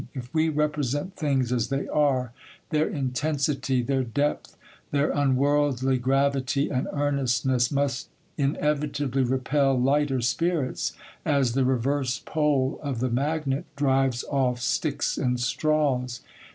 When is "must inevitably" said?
7.71-9.21